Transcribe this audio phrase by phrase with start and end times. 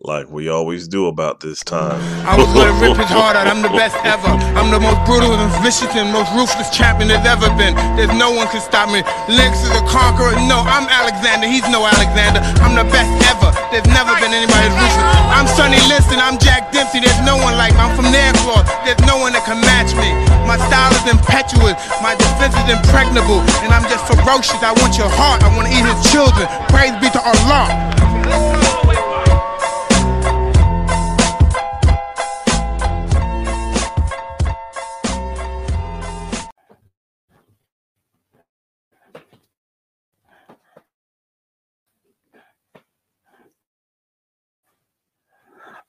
[0.00, 2.00] Like we always do about this time.
[2.24, 4.32] I was gonna rip his heart out, I'm the best ever.
[4.56, 7.76] I'm the most brutal and vicious and most ruthless champion there's ever been.
[8.00, 9.04] There's no one can stop me.
[9.28, 10.32] Lex is a conqueror.
[10.48, 12.40] No, I'm Alexander, he's no Alexander.
[12.64, 13.52] I'm the best ever.
[13.68, 15.04] There's never been anybody as ruthless.
[15.36, 17.04] I'm Sonny Liston, I'm Jack Dempsey.
[17.04, 17.84] There's no one like me.
[17.84, 18.64] I'm from Nairclaw.
[18.88, 20.08] There's no one that can match me.
[20.48, 24.64] My style is impetuous, my defense is impregnable, and I'm just ferocious.
[24.64, 26.48] I want your heart, I want to eat his children.
[26.72, 28.79] Praise be to Allah.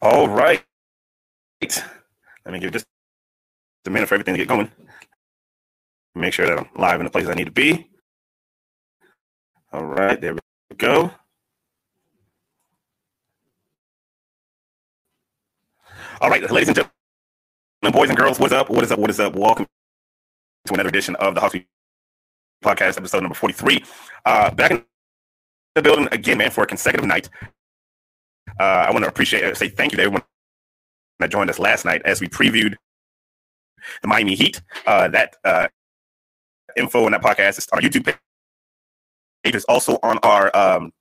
[0.01, 0.63] All right.
[1.61, 1.83] Let
[2.51, 2.87] me give just
[3.85, 4.71] a minute for everything to get going.
[6.15, 7.87] Make sure that I'm live in the place I need to be.
[9.71, 10.39] All right, there we
[10.77, 11.11] go.
[16.19, 16.91] All right, ladies and gentlemen,
[17.91, 18.69] boys and girls, what's up?
[18.69, 18.99] What is up?
[18.99, 19.35] What is up?
[19.35, 19.67] Welcome
[20.65, 21.65] to another edition of the Hawksby
[22.63, 23.83] Podcast, episode number 43.
[24.25, 24.83] Uh, back in
[25.75, 27.29] the building again, man, for a consecutive night.
[28.61, 30.21] Uh, I want to appreciate, say thank you to everyone
[31.17, 32.75] that joined us last night as we previewed
[34.03, 34.61] the Miami Heat.
[34.85, 35.67] Uh, that uh,
[36.77, 40.55] info in that podcast is on our YouTube page is also on our.
[40.55, 40.93] Um,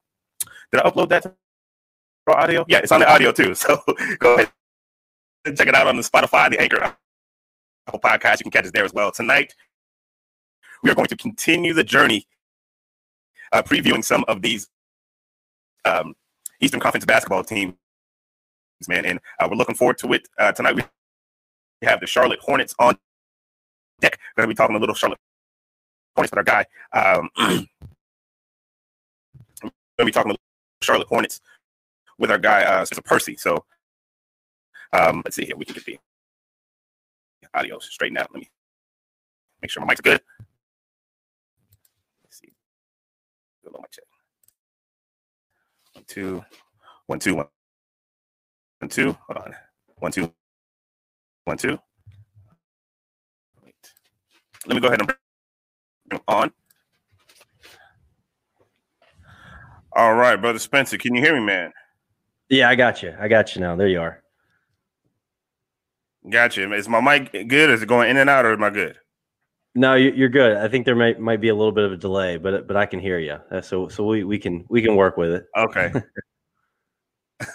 [0.73, 1.25] did I upload that
[2.25, 2.65] for audio?
[2.67, 3.55] Yeah, it's on the audio too.
[3.55, 3.83] So
[4.19, 4.51] go ahead
[5.45, 6.97] and check it out on the Spotify, the Anchor
[7.87, 8.39] Apple podcast.
[8.39, 9.13] You can catch us there as well.
[9.13, 9.55] Tonight,
[10.83, 12.27] we are going to continue the journey
[13.53, 14.67] uh, previewing some of these
[15.85, 16.15] um,
[16.61, 17.75] Eastern Conference basketball teams,
[18.89, 20.29] man, and uh, we're looking forward to it.
[20.39, 20.83] Uh, tonight we
[21.83, 22.97] have the Charlotte Hornets on
[24.01, 24.19] deck.
[24.37, 25.19] We're going to be talking a little Charlotte
[26.15, 26.67] Hornets with our guy.
[26.93, 27.31] Um,
[29.63, 30.37] we're going to be talking
[30.83, 31.41] Charlotte Hornets
[32.19, 33.37] with our guy, uh, Percy.
[33.37, 33.65] So
[34.93, 35.57] um, let's see here.
[35.57, 35.99] We can get the
[37.55, 38.31] audio straightened out.
[38.33, 38.51] Let me
[39.63, 40.21] make sure my mic's good.
[42.25, 42.53] Let's see.
[43.65, 44.05] Good on my check.
[46.11, 46.45] One, two,
[47.07, 47.47] one, two, one,
[48.81, 49.17] one, two.
[49.29, 49.55] Hold on.
[49.99, 50.33] One, two,
[51.45, 51.79] one, two.
[53.63, 53.75] Wait.
[54.67, 55.15] Let me go ahead and
[56.09, 56.53] bring on.
[59.95, 61.73] All right, brother Spencer, can you hear me, man?
[62.49, 63.15] Yeah, I got you.
[63.21, 63.77] I got you now.
[63.77, 64.21] There you are.
[66.29, 66.73] Gotcha.
[66.75, 67.71] Is my mic good?
[67.71, 68.99] Is it going in and out, or am I good?
[69.75, 70.57] No, you- you're good.
[70.57, 72.87] I think there might might be a little bit of a delay, but but I
[72.87, 73.39] can hear you.
[73.51, 75.47] Uh, So so we we can we can work with it.
[75.57, 75.93] Okay.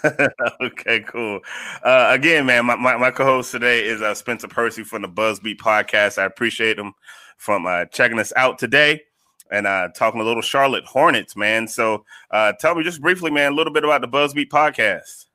[0.60, 1.40] okay, cool.
[1.82, 5.58] Uh, again, man, my, my, my co-host today is uh, Spencer Percy from the Buzzbeat
[5.58, 6.18] podcast.
[6.18, 6.92] I appreciate him
[7.36, 9.02] from uh, checking us out today
[9.50, 11.68] and uh, talking a little Charlotte Hornets, man.
[11.68, 15.26] So uh, tell me just briefly, man, a little bit about the Buzzbeat podcast.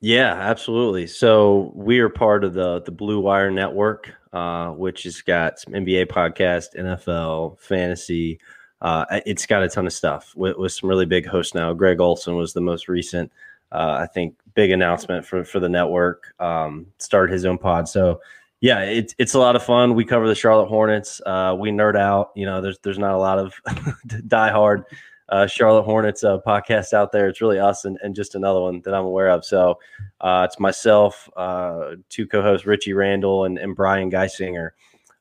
[0.00, 1.06] Yeah, absolutely.
[1.06, 5.74] So we are part of the the Blue Wire Network, uh, which has got some
[5.74, 8.38] NBA podcast, NFL, fantasy.
[8.80, 11.72] Uh, it's got a ton of stuff with, with some really big hosts now.
[11.72, 13.30] Greg Olsen was the most recent,
[13.72, 16.34] uh, I think, big announcement for for the network.
[16.40, 17.88] Um, started his own pod.
[17.88, 18.20] So
[18.60, 19.94] yeah, it's it's a lot of fun.
[19.94, 21.20] We cover the Charlotte Hornets.
[21.24, 22.30] Uh, we nerd out.
[22.34, 23.54] You know, there's there's not a lot of
[24.06, 24.84] diehard
[25.30, 27.28] uh, Charlotte Hornets uh, podcast out there.
[27.28, 29.44] It's really us and, and just another one that I'm aware of.
[29.44, 29.78] So
[30.20, 34.70] uh, it's myself, uh, two co-hosts Richie Randall and, and Brian Geisinger.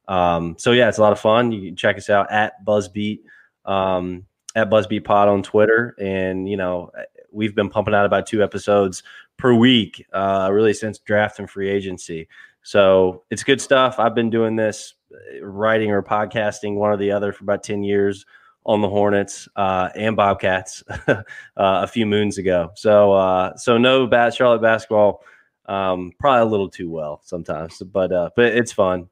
[0.08, 1.52] Um, so yeah, it's a lot of fun.
[1.52, 3.20] You can check us out at Buzzbeat
[3.66, 4.26] um,
[4.56, 6.90] at Buzzbeat Pod on Twitter, and you know
[7.32, 9.04] we've been pumping out about two episodes
[9.38, 12.28] per week, uh, really since draft and free agency.
[12.64, 14.00] So it's good stuff.
[14.00, 17.84] I've been doing this, uh, writing or podcasting, one or the other, for about ten
[17.84, 18.26] years
[18.70, 21.24] on the Hornets uh, and Bobcats uh,
[21.58, 22.70] a few moons ago.
[22.76, 25.24] So uh, so no bad Charlotte basketball.
[25.66, 29.10] Um, probably a little too well sometimes, but uh, but it's fun.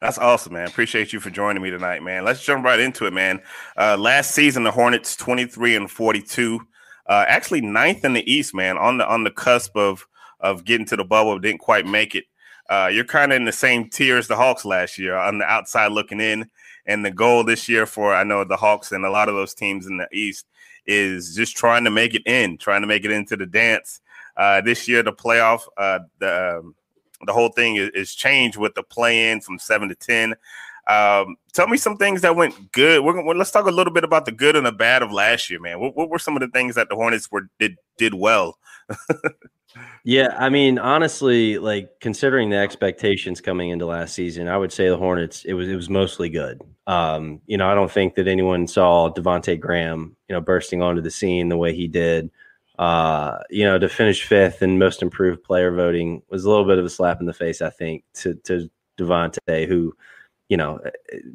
[0.00, 0.68] That's awesome, man.
[0.68, 2.24] Appreciate you for joining me tonight, man.
[2.24, 3.42] Let's jump right into it, man.
[3.76, 6.60] Uh, last season, the Hornets twenty three and forty two,
[7.06, 8.78] uh, actually ninth in the East, man.
[8.78, 10.06] On the on the cusp of
[10.38, 12.24] of getting to the bubble, didn't quite make it.
[12.68, 15.44] Uh, you're kind of in the same tier as the Hawks last year on the
[15.44, 16.48] outside looking in.
[16.86, 19.54] And the goal this year for I know the Hawks and a lot of those
[19.54, 20.46] teams in the East
[20.86, 24.00] is just trying to make it in, trying to make it into the dance.
[24.36, 26.74] Uh, this year, the playoff, uh, the um,
[27.26, 30.34] the whole thing is, is, changed with the play in from seven to ten.
[30.86, 33.04] Um, tell me some things that went good.
[33.04, 35.50] We're, we're, let's talk a little bit about the good and the bad of last
[35.50, 35.78] year, man.
[35.78, 38.58] What, what were some of the things that the Hornets were did did well?
[40.04, 44.88] Yeah, I mean, honestly, like considering the expectations coming into last season, I would say
[44.88, 46.60] the Hornets it was it was mostly good.
[46.90, 51.00] Um, you know, I don't think that anyone saw Devonte Graham, you know, bursting onto
[51.00, 52.32] the scene the way he did.
[52.80, 56.78] Uh, you know, to finish fifth in most improved player voting was a little bit
[56.78, 59.94] of a slap in the face, I think, to to Devonte, who,
[60.48, 60.80] you know,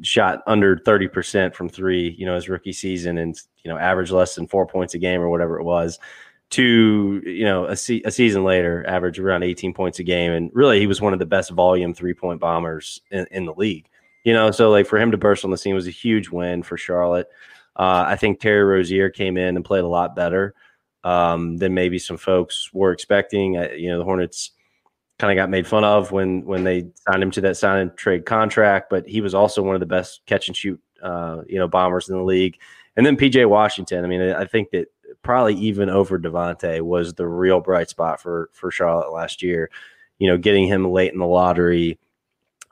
[0.02, 4.34] shot under 30% from three, you know, his rookie season and, you know, averaged less
[4.34, 5.98] than four points a game or whatever it was
[6.48, 10.48] to you know a, se- a season later average around 18 points a game and
[10.54, 13.88] really he was one of the best volume three point bombers in, in, the league
[14.26, 16.62] you know so like for him to burst on the scene was a huge win
[16.62, 17.28] for charlotte
[17.76, 20.54] uh, i think terry rozier came in and played a lot better
[21.04, 24.50] um, than maybe some folks were expecting uh, you know the hornets
[25.18, 27.96] kind of got made fun of when when they signed him to that sign and
[27.96, 31.58] trade contract but he was also one of the best catch and shoot uh, you
[31.58, 32.58] know bombers in the league
[32.96, 34.90] and then pj washington i mean i think that
[35.22, 39.70] probably even over Devonte was the real bright spot for for Charlotte last year.
[40.18, 41.98] You know, getting him late in the lottery.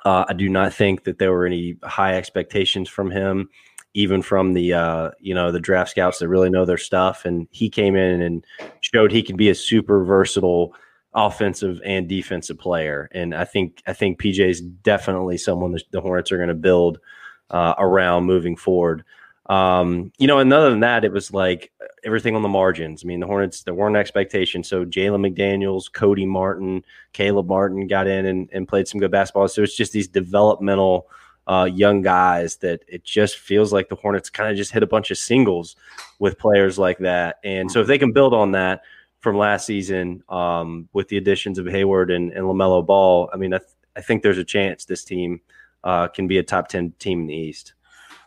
[0.05, 3.49] Uh, I do not think that there were any high expectations from him,
[3.95, 7.25] even from the uh, you know the draft scouts that really know their stuff.
[7.25, 8.45] And he came in and
[8.81, 10.75] showed he can be a super versatile
[11.15, 13.09] offensive and defensive player.
[13.13, 16.55] And I think I think PJ is definitely someone that the Hornets are going to
[16.55, 16.99] build
[17.51, 19.05] uh, around moving forward.
[19.47, 21.71] Um, you know, and other than that, it was like
[22.05, 23.05] everything on the margins.
[23.05, 24.69] I mean, the Hornets, there weren't expectations.
[24.69, 29.49] So Jalen McDaniels, Cody Martin, Caleb Martin got in and, and played some good basketball.
[29.49, 31.09] So it's just these developmental
[31.47, 34.87] uh, young guys that it just feels like the Hornets kind of just hit a
[34.87, 35.77] bunch of singles
[36.19, 37.39] with players like that.
[37.45, 38.83] And so if they can build on that
[39.21, 43.53] from last season um, with the additions of Hayward and, and LaMelo Ball, I mean,
[43.53, 45.43] I, th- I think there's a chance this team
[45.83, 47.75] uh, can be a top 10 team in the East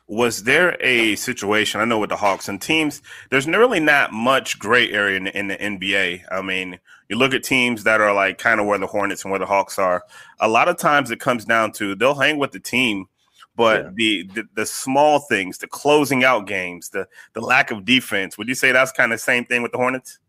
[0.07, 1.81] was there a situation?
[1.81, 5.47] I know with the Hawks and teams, there's really not much gray area in, in,
[5.47, 6.23] the NBA.
[6.31, 9.31] I mean, you look at teams that are like kind of where the Hornets and
[9.31, 10.03] where the Hawks are.
[10.39, 13.07] A lot of times it comes down to they'll hang with the team,
[13.55, 13.89] but yeah.
[13.95, 18.37] the, the, the small things, the closing out games, the the lack of defense.
[18.37, 20.19] Would you say that's kind of the same thing with the Hornets?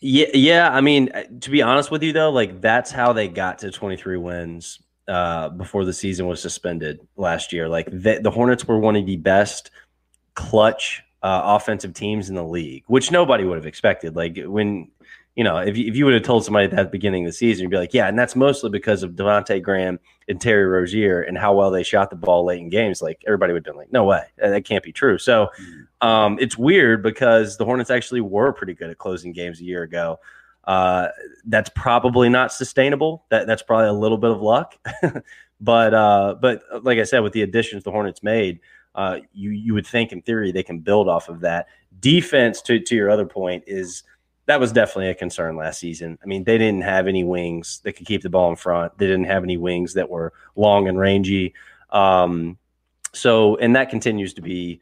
[0.00, 0.70] Yeah, yeah.
[0.72, 1.10] I mean,
[1.40, 5.48] to be honest with you though, like that's how they got to 23 wins uh,
[5.50, 7.68] before the season was suspended last year.
[7.68, 9.70] Like the, the Hornets were one of the best
[10.34, 14.16] clutch uh, offensive teams in the league, which nobody would have expected.
[14.16, 14.88] Like when,
[15.34, 17.36] you know, if you, if you would have told somebody at the beginning of the
[17.36, 19.98] season, you'd be like, yeah, and that's mostly because of Devonte Graham
[20.28, 23.02] and Terry Rozier and how well they shot the ball late in games.
[23.02, 25.18] Like everybody would have been like, no way, that can't be true.
[25.18, 25.48] So
[26.00, 29.82] um, it's weird because the Hornets actually were pretty good at closing games a year
[29.82, 30.18] ago.
[30.66, 31.08] Uh,
[31.44, 33.24] that's probably not sustainable.
[33.30, 34.76] That that's probably a little bit of luck,
[35.60, 38.60] but uh, but like I said, with the additions the Hornets made,
[38.94, 41.68] uh, you you would think in theory they can build off of that.
[42.00, 44.02] Defense, to to your other point, is
[44.46, 46.18] that was definitely a concern last season.
[46.22, 48.96] I mean, they didn't have any wings that could keep the ball in front.
[48.98, 51.52] They didn't have any wings that were long and rangy.
[51.90, 52.58] Um,
[53.12, 54.80] so, and that continues to be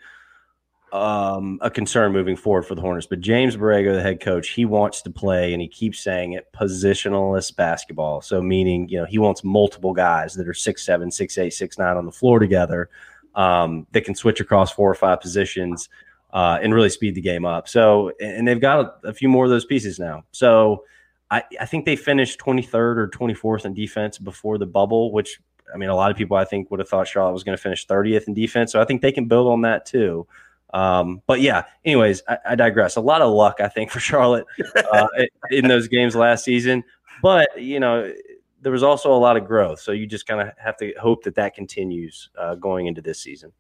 [0.95, 3.09] um, a concern moving forward for the Hornets.
[3.09, 6.47] But James Borrego, the head coach, he wants to play, and he keeps saying it,
[6.53, 8.21] positionless basketball.
[8.21, 11.79] So meaning, you know, he wants multiple guys that are six seven, six eight, six
[11.79, 12.91] nine on the floor together
[13.35, 15.89] um, that can switch across four or five positions
[16.33, 17.69] uh, and really speed the game up.
[17.69, 20.25] So, and they've got a, a few more of those pieces now.
[20.31, 20.85] So.
[21.31, 25.41] I, I think they finished 23rd or 24th in defense before the bubble, which
[25.73, 27.63] I mean, a lot of people I think would have thought Charlotte was going to
[27.63, 28.71] finish 30th in defense.
[28.71, 30.29] So I think they can build on that too.
[30.75, 32.97] Um, but yeah, anyways, I, I, digress.
[32.97, 34.45] A lot of luck, I think, for Charlotte
[34.93, 35.07] uh,
[35.51, 36.83] in those games last season.
[37.23, 38.13] But you know,
[38.61, 41.23] there was also a lot of growth, so you just kind of have to hope
[41.25, 43.53] that that continues uh, going into this season.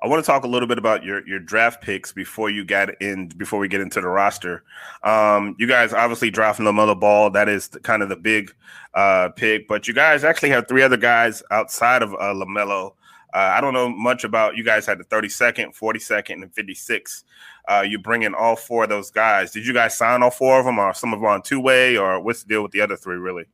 [0.00, 3.00] I want to talk a little bit about your your draft picks before you get
[3.00, 4.62] in before we get into the roster.
[5.02, 7.30] Um, you guys obviously drafting LaMelo Ball.
[7.30, 8.54] That is the, kind of the big
[8.94, 12.92] uh, pick, but you guys actually have three other guys outside of uh, LaMelo
[13.34, 17.24] Uh, I don't know much about you guys had the 32nd, 42nd, and 56.
[17.68, 19.50] Uh, you bring in all four of those guys.
[19.50, 21.96] Did you guys sign all four of them, or some of them on two way,
[21.96, 23.46] or what's the deal with the other three, really?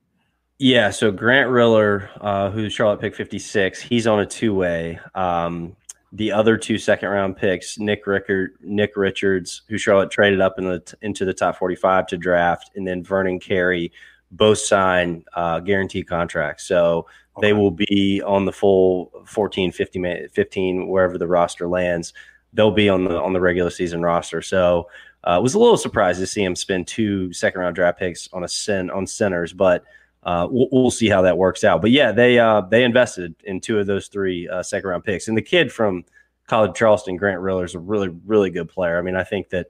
[0.58, 5.00] Yeah, so Grant Riller, uh, who's Charlotte pick 56, he's on a two way.
[5.14, 5.74] Um,
[6.12, 10.64] the other two second round picks, Nick Rickard, Nick Richards, who Charlotte traded up in
[10.64, 13.92] the into the top 45 to draft, and then Vernon Carey,
[14.32, 16.64] both sign uh, guarantee contracts.
[16.64, 17.06] So
[17.36, 17.48] okay.
[17.48, 22.12] they will be on the full 14, 15, 15, wherever the roster lands.
[22.52, 24.42] They'll be on the on the regular season roster.
[24.42, 24.88] So
[25.22, 28.44] uh, was a little surprised to see him spend two second round draft picks on
[28.44, 29.84] a sin on centers, but
[30.22, 31.80] uh, we'll, we'll, see how that works out.
[31.80, 35.28] But yeah, they uh, they invested in two of those three uh, second round picks,
[35.28, 36.04] and the kid from
[36.46, 38.98] College Charleston, Grant Riller, is a really really good player.
[38.98, 39.68] I mean, I think that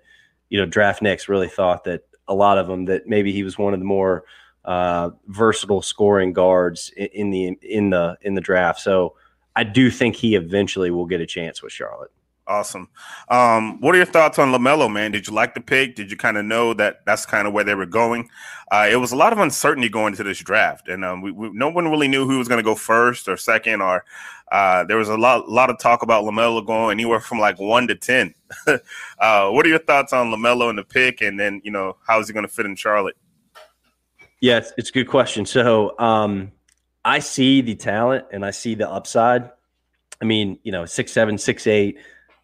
[0.49, 3.75] you know DraftNix really thought that a lot of them that maybe he was one
[3.75, 4.25] of the more
[4.65, 8.81] uh, versatile scoring guards in, the in the in the draft.
[8.81, 9.15] So
[9.57, 12.11] I do think he eventually will get a chance with Charlotte.
[12.47, 12.89] Awesome.
[13.29, 15.13] Um, what are your thoughts on LaMelo, man?
[15.13, 15.95] Did you like the pick?
[15.95, 18.29] Did you kind of know that that's kind of where they were going?
[18.73, 21.51] Uh, it was a lot of uncertainty going into this draft, and um, we, we,
[21.53, 24.05] no one really knew who was going to go first or second, or
[24.51, 27.87] uh, there was a lot, lot of talk about LaMelo going anywhere from like one
[27.87, 28.35] to ten.
[28.67, 32.19] uh, what are your thoughts on LaMelo and the pick, and then you know how
[32.19, 33.17] is he going to fit in Charlotte?
[34.41, 35.45] Yeah, it's, it's a good question.
[35.47, 36.53] So um,
[37.05, 39.51] I see the talent and I see the upside.
[40.21, 41.99] I mean, you know, six seven, six eight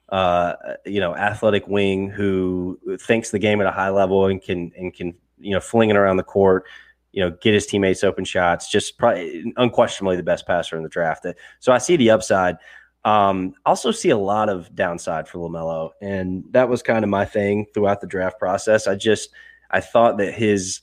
[0.09, 4.73] uh, you know, athletic wing who thinks the game at a high level and can
[4.77, 6.65] and can you know fling it around the court,
[7.13, 8.71] you know, get his teammates open shots.
[8.71, 11.27] Just probably unquestionably the best passer in the draft.
[11.61, 12.57] So I see the upside.
[13.05, 17.25] Um, also see a lot of downside for Lamelo, and that was kind of my
[17.25, 18.87] thing throughout the draft process.
[18.87, 19.31] I just
[19.71, 20.81] I thought that his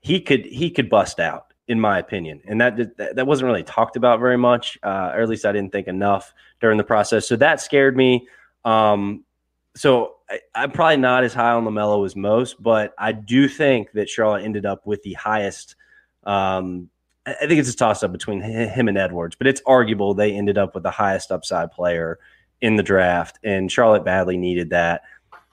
[0.00, 3.96] he could he could bust out in my opinion, and that that wasn't really talked
[3.96, 7.28] about very much, uh, or at least I didn't think enough during the process.
[7.28, 8.26] So that scared me.
[8.64, 9.24] Um,
[9.76, 13.92] so I, am probably not as high on LaMelo as most, but I do think
[13.92, 15.76] that Charlotte ended up with the highest.
[16.24, 16.90] Um,
[17.26, 20.58] I think it's a toss up between him and Edwards, but it's arguable they ended
[20.58, 22.18] up with the highest upside player
[22.60, 25.02] in the draft, and Charlotte badly needed that.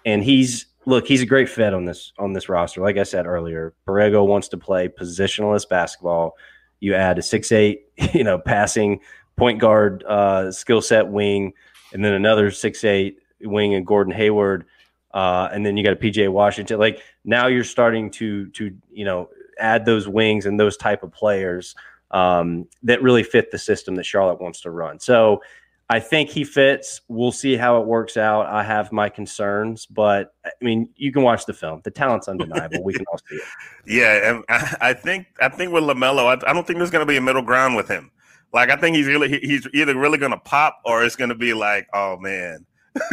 [0.06, 2.82] And he's look, he's a great fit on this on this roster.
[2.82, 6.36] Like I said earlier, Borrego wants to play positionless basketball.
[6.80, 9.02] You add a six eight, you know, passing
[9.36, 11.54] point guard uh, skill set wing
[11.94, 14.66] and then another six eight wing and Gordon Hayward,
[15.14, 16.80] uh, and then you got a PJ Washington.
[16.80, 19.30] Like now you're starting to to you know
[19.60, 21.76] add those wings and those type of players
[22.12, 25.00] um, that really fit the system that Charlotte wants to run.
[25.00, 25.42] So
[25.90, 27.02] I think he fits.
[27.08, 28.48] We'll see how it works out.
[28.48, 31.82] I have my concerns, but I mean, you can watch the film.
[31.84, 32.84] The talent's undeniable.
[32.84, 33.44] we can all see it.
[33.86, 37.06] Yeah, and I, I think I think with Lamelo, I, I don't think there's going
[37.06, 38.12] to be a middle ground with him.
[38.54, 41.88] Like I think he's really he's either really gonna pop or it's gonna be like,
[41.94, 42.66] oh man,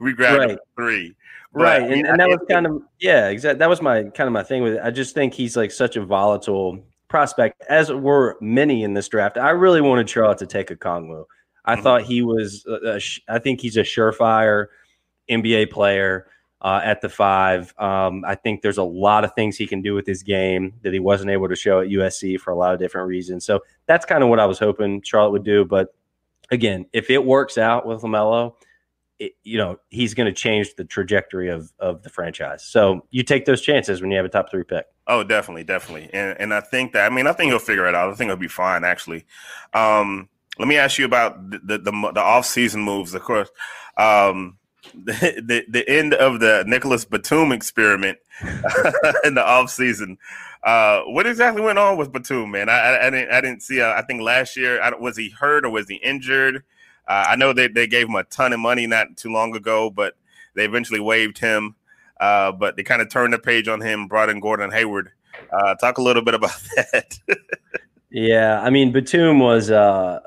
[0.00, 0.58] we grabbed right.
[0.76, 1.14] three.
[1.52, 3.58] But, right, and, and that was kind of yeah, exactly.
[3.58, 4.80] That was my kind of my thing with it.
[4.82, 9.38] I just think he's like such a volatile prospect, as were many in this draft.
[9.38, 11.24] I really wanted Charlotte to take Okongwu.
[11.66, 11.82] I mm-hmm.
[11.82, 12.64] thought he was.
[12.66, 14.66] A, a, I think he's a surefire
[15.28, 16.28] NBA player
[16.62, 17.74] uh, at the five.
[17.78, 20.92] Um, I think there's a lot of things he can do with his game that
[20.92, 23.44] he wasn't able to show at USC for a lot of different reasons.
[23.44, 25.64] So that's kind of what I was hoping Charlotte would do.
[25.64, 25.94] But
[26.50, 28.54] again, if it works out with Lamelo,
[29.18, 32.64] it, you know he's going to change the trajectory of of the franchise.
[32.64, 34.86] So you take those chances when you have a top three pick.
[35.06, 37.94] Oh, definitely, definitely, and and I think that I mean I think he'll figure it
[37.94, 38.10] out.
[38.10, 39.24] I think he'll be fine actually.
[39.72, 43.14] Um, let me ask you about the the, the, off season moves.
[43.14, 43.48] Of course,
[43.96, 44.58] um,
[44.94, 45.12] the,
[45.44, 48.18] the, the end of the Nicolas Batum experiment
[49.24, 50.18] in the off season.
[50.62, 52.68] Uh, what exactly went on with Batum, man?
[52.68, 53.80] I, I, I didn't I didn't see.
[53.80, 56.64] Uh, I think last year I, was he hurt or was he injured?
[57.08, 59.90] Uh, I know they, they gave him a ton of money not too long ago,
[59.90, 60.14] but
[60.54, 61.76] they eventually waived him.
[62.18, 65.12] Uh, but they kind of turned the page on him, brought in Gordon Hayward.
[65.52, 67.18] Uh, talk a little bit about that.
[68.10, 70.20] yeah, I mean Batum was uh,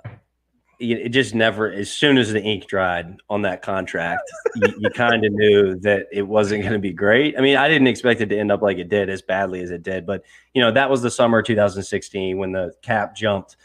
[0.80, 4.22] it just never as soon as the ink dried on that contract
[4.56, 7.38] you, you kind of knew that it wasn't going to be great.
[7.38, 9.72] I mean i didn't expect it to end up like it did as badly as
[9.72, 13.58] it did but you know that was the summer 2016 when the cap jumped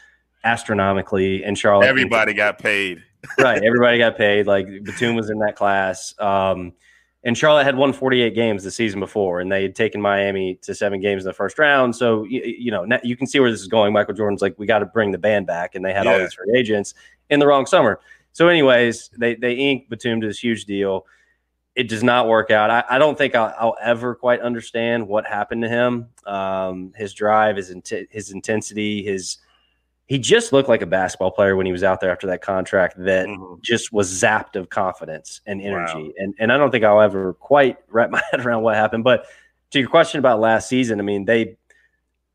[0.43, 1.87] astronomically and charlotte.
[1.87, 3.01] Everybody got paid.
[3.39, 6.13] Right everybody got paid like batum was in that class.
[6.19, 6.73] Um,
[7.25, 10.75] and Charlotte had won 48 games the season before, and they had taken Miami to
[10.75, 11.95] seven games in the first round.
[11.95, 13.91] So you, you know you can see where this is going.
[13.91, 16.13] Michael Jordan's like, we got to bring the band back, and they had yeah.
[16.13, 16.93] all these free agents
[17.31, 17.99] in the wrong summer.
[18.31, 21.07] So, anyways, they they ink Batum to this huge deal.
[21.73, 22.69] It does not work out.
[22.69, 26.07] I, I don't think I'll, I'll, ever quite understand what happened to him.
[26.25, 27.73] Um, his drive, his
[28.11, 29.39] his intensity, his
[30.07, 32.95] he just looked like a basketball player when he was out there after that contract
[32.97, 33.55] that mm-hmm.
[33.61, 35.93] just was zapped of confidence and energy.
[35.93, 36.11] Wow.
[36.17, 39.03] And and I don't think I'll ever quite wrap my head around what happened.
[39.03, 39.25] But
[39.71, 41.57] to your question about last season, I mean, they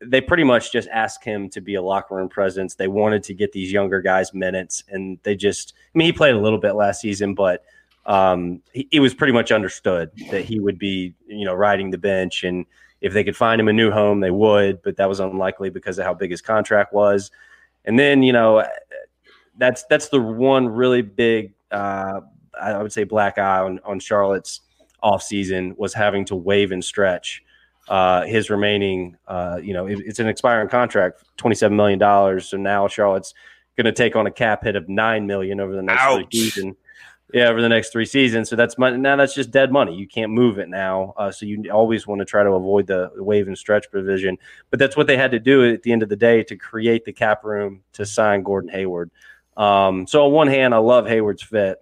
[0.03, 2.75] they pretty much just asked him to be a locker room presence.
[2.75, 6.35] They wanted to get these younger guys minutes, and they just I mean, he played
[6.35, 7.63] a little bit last season, but
[8.05, 11.99] um, he, it was pretty much understood that he would be, you know, riding the
[11.99, 12.65] bench and
[13.01, 15.97] if they could find him a new home, they would, but that was unlikely because
[15.97, 17.31] of how big his contract was.
[17.85, 18.65] And then, you know,
[19.57, 22.21] that's that's the one really big, uh,
[22.59, 24.61] I would say, black eye on, on Charlotte's
[25.03, 27.43] offseason was having to waive and stretch
[27.87, 32.39] uh, his remaining, uh, you know, it, it's an expiring contract, $27 million.
[32.39, 33.33] So now Charlotte's
[33.75, 36.75] going to take on a cap hit of 9 million over the next season.
[37.33, 38.49] Yeah, over the next three seasons.
[38.49, 38.97] So that's money.
[38.97, 39.95] Now that's just dead money.
[39.95, 41.13] You can't move it now.
[41.17, 44.37] Uh, so you always want to try to avoid the, waive and stretch provision.
[44.69, 47.05] But that's what they had to do at the end of the day to create
[47.05, 49.11] the cap room to sign Gordon Hayward.
[49.55, 51.77] Um, so on one hand, I love Hayward's fit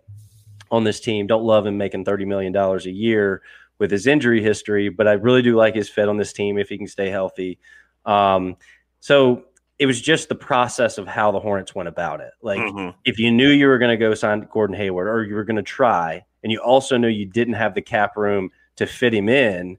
[0.70, 1.26] on this team.
[1.26, 3.42] Don't love him making thirty million dollars a year
[3.80, 6.70] with his injury history, but I really do like his fit on this team if
[6.70, 7.58] he can stay healthy.
[8.06, 8.58] Um,
[9.00, 9.46] so
[9.80, 12.32] it was just the process of how the Hornets went about it.
[12.42, 12.98] Like mm-hmm.
[13.06, 15.56] if you knew you were going to go sign Gordon Hayward or you were going
[15.56, 19.30] to try, and you also knew you didn't have the cap room to fit him
[19.30, 19.78] in,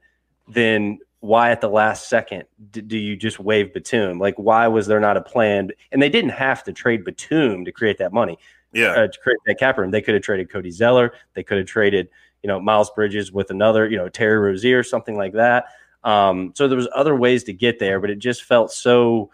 [0.49, 4.19] then why at the last second do you just waive Batum?
[4.19, 5.71] Like why was there not a plan?
[5.93, 8.39] And they didn't have to trade Batum to create that money.
[8.73, 11.13] Yeah, uh, to create that cap room, they could have traded Cody Zeller.
[11.35, 12.09] They could have traded
[12.43, 15.67] you know Miles Bridges with another you know Terry Rozier, something like that.
[16.05, 19.31] Um, so there was other ways to get there, but it just felt so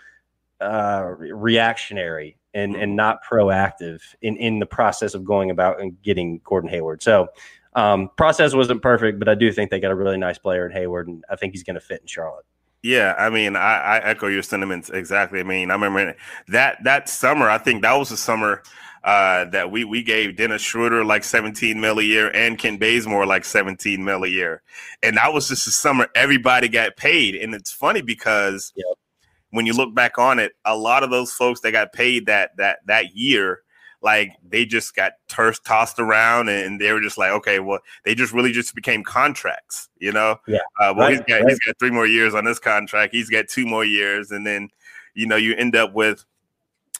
[0.61, 2.97] uh, reactionary and and mm-hmm.
[2.97, 7.03] not proactive in in the process of going about and getting Gordon Hayward.
[7.03, 7.29] So
[7.75, 10.73] um, process wasn't perfect, but I do think they got a really nice player in
[10.73, 12.47] Hayward, and I think he's going to fit in Charlotte.
[12.83, 15.41] Yeah, I mean, I, I, echo your sentiments exactly.
[15.41, 16.15] I mean, I remember
[16.49, 17.51] that that summer.
[17.51, 18.63] I think that was the summer
[19.05, 23.27] uh, that we we gave Dennis Schroeder like 17 mil a year and Ken Bazemore
[23.27, 24.63] like 17 mil a year,
[25.03, 27.35] and that was just the summer everybody got paid.
[27.35, 28.97] And it's funny because yep
[29.51, 32.57] when you look back on it, a lot of those folks that got paid that
[32.57, 33.63] that that year,
[34.03, 38.15] like they just got tossed tossed around, and they were just like, okay, well, they
[38.15, 40.37] just really just became contracts, you know?
[40.47, 40.59] Yeah.
[40.81, 41.49] Uh, well, right, he's got right.
[41.49, 43.15] he's got three more years on this contract.
[43.15, 44.69] He's got two more years, and then
[45.15, 46.25] you know you end up with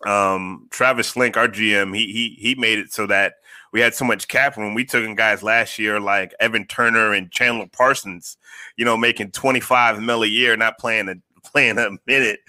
[0.05, 1.97] um Travis Schlenk, our GM.
[1.97, 3.35] He he he made it so that
[3.73, 7.13] we had so much cap when we took in guys last year like Evan Turner
[7.13, 8.39] and Chandler Parsons,
[8.77, 11.15] you know, making 25 mil a year, not playing a
[11.51, 12.41] playing a minute,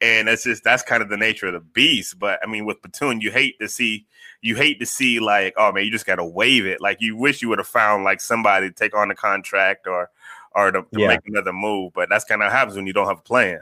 [0.00, 2.18] and that's just that's kind of the nature of the beast.
[2.18, 4.06] But I mean, with Batum, you hate to see
[4.40, 6.80] you hate to see like, oh man, you just got to waive it.
[6.80, 10.10] Like you wish you would have found like somebody to take on the contract or
[10.54, 11.08] or to, to yeah.
[11.08, 11.92] make another move.
[11.94, 13.60] But that's kind of happens when you don't have a plan.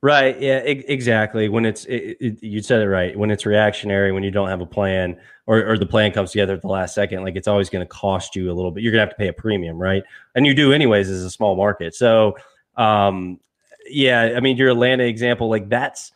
[0.00, 0.40] Right.
[0.40, 0.58] Yeah.
[0.58, 1.48] I- exactly.
[1.48, 3.16] When it's it, it, you said it right.
[3.16, 6.54] When it's reactionary, when you don't have a plan, or, or the plan comes together
[6.54, 8.82] at the last second, like it's always going to cost you a little bit.
[8.82, 10.02] You're gonna have to pay a premium, right?
[10.34, 11.94] And you do anyways as a small market.
[11.94, 12.36] So
[12.76, 13.38] um,
[13.86, 16.12] yeah, I mean, your Atlanta example, like that's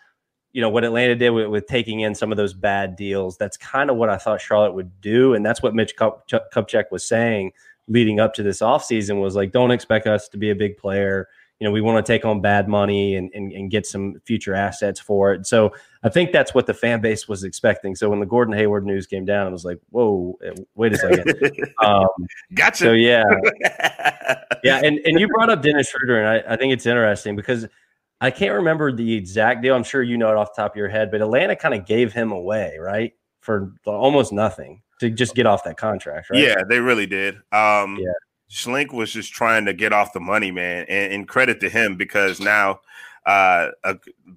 [0.52, 3.36] you know what Atlanta did with, with, taking in some of those bad deals.
[3.36, 6.84] That's kind of what I thought Charlotte would do, and that's what Mitch Kup- Kupchak
[6.90, 7.52] was saying
[7.88, 11.28] leading up to this offseason was like, don't expect us to be a big player
[11.58, 14.54] you know, we want to take on bad money and, and, and get some future
[14.54, 15.46] assets for it.
[15.46, 17.94] So I think that's what the fan base was expecting.
[17.94, 20.98] So when the Gordon Hayward news came down, I was like, whoa, eh, wait a
[20.98, 21.34] second.
[21.84, 22.08] Um,
[22.54, 22.84] gotcha.
[22.84, 23.24] So yeah.
[24.64, 24.80] yeah.
[24.82, 27.66] And, and you brought up Dennis Schroeder, and I, I think it's interesting because
[28.20, 29.74] I can't remember the exact deal.
[29.74, 31.86] I'm sure you know it off the top of your head, but Atlanta kind of
[31.86, 33.12] gave him away, right?
[33.40, 36.40] For almost nothing to just get off that contract, right?
[36.40, 37.36] Yeah, they really did.
[37.52, 38.12] Um, yeah.
[38.50, 41.96] Schlenk was just trying to get off the money, man, and, and credit to him
[41.96, 42.80] because now,
[43.24, 43.70] uh,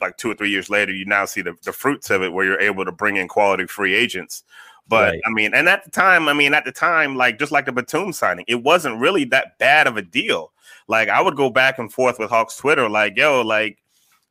[0.01, 2.45] like two or three years later, you now see the, the fruits of it, where
[2.45, 4.43] you're able to bring in quality free agents.
[4.87, 5.21] But right.
[5.25, 7.71] I mean, and at the time, I mean, at the time, like just like the
[7.71, 10.51] Batum signing, it wasn't really that bad of a deal.
[10.87, 13.77] Like I would go back and forth with Hawks Twitter, like, yo, like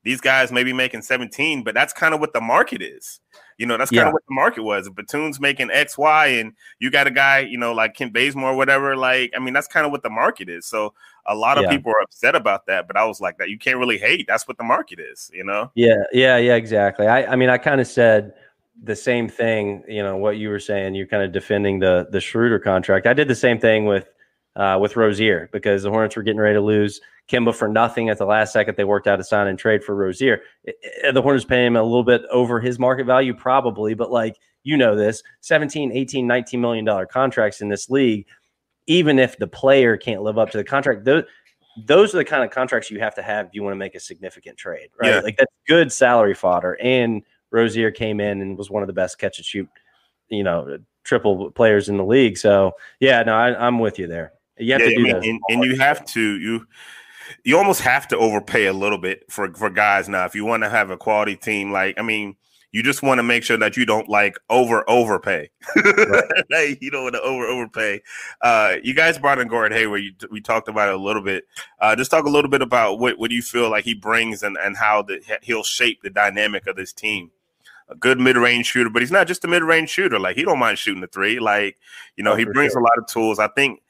[0.03, 3.21] these guys may be making 17, but that's kind of what the market is.
[3.59, 4.07] You know, that's kind yeah.
[4.07, 4.87] of what the market was.
[4.87, 8.53] If Batum's making X, Y, and you got a guy, you know, like Kent Bazemore
[8.53, 10.65] or whatever, like, I mean, that's kind of what the market is.
[10.65, 10.95] So
[11.27, 11.71] a lot of yeah.
[11.71, 13.51] people are upset about that, but I was like that.
[13.51, 14.27] You can't really hate.
[14.27, 15.71] That's what the market is, you know?
[15.75, 17.07] Yeah, yeah, yeah, exactly.
[17.07, 18.33] I, I mean, I kind of said
[18.85, 22.21] the same thing, you know, what you were saying, you're kind of defending the the
[22.21, 23.07] Schroeder contract.
[23.07, 24.09] I did the same thing with
[24.59, 28.19] uh, with Rozier because the Hornets were getting ready to lose Kemba for nothing at
[28.19, 28.77] the last second.
[28.77, 30.43] They worked out a sign and trade for Rozier.
[31.13, 34.77] The Hornets pay him a little bit over his market value, probably, but like you
[34.77, 38.27] know this 17, 18, 19 million dollar contracts in this league,
[38.89, 41.23] even if the player can't live up to the contract, those,
[41.87, 43.95] those are the kind of contracts you have to have if you want to make
[43.95, 45.15] a significant trade, right?
[45.15, 45.21] Yeah.
[45.21, 46.77] Like that's good salary fodder.
[46.83, 49.69] And Rozier came in and was one of the best catch and shoot,
[50.29, 52.37] you know, triple players in the league.
[52.37, 54.33] So yeah, no, I, am with you there.
[54.59, 56.67] You have yeah, to do I mean, and, and, you have to you
[57.45, 60.63] you almost have to overpay a little bit for for guys now if you want
[60.63, 61.73] to have a quality team.
[61.73, 62.37] Like I mean,
[62.73, 65.51] you just want to make sure that you don't like over overpay.
[66.51, 66.79] Right.
[66.81, 68.03] you don't want to over overpay.
[68.43, 70.03] Uh, you guys brought in Gordon Hayward.
[70.03, 71.45] You, we talked about it a little bit.
[71.81, 74.43] Uh, just talk a little bit about what what do you feel like he brings
[74.43, 77.31] and and how the, he'll shape the dynamic of this team.
[77.91, 80.19] A good mid range shooter, but he's not just a mid range shooter.
[80.19, 81.41] Like he don't mind shooting the three.
[81.41, 81.79] Like
[82.17, 82.83] you know, oh, he brings sure.
[82.83, 83.39] a lot of tools.
[83.39, 83.81] I think